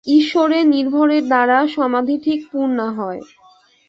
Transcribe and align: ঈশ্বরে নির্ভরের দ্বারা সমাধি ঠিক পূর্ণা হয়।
ঈশ্বরে 0.11 0.57
নির্ভরের 0.65 1.23
দ্বারা 1.27 1.57
সমাধি 1.67 2.15
ঠিক 2.25 2.39
পূর্ণা 2.51 2.87
হয়। 2.91 3.21